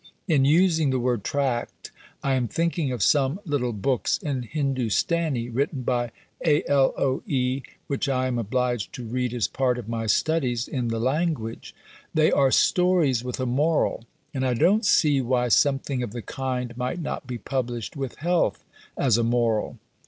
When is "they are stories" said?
12.15-13.23